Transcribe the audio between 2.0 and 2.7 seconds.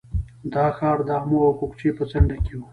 څنډه کې و